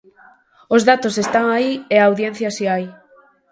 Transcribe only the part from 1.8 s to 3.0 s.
e audiencia si hai.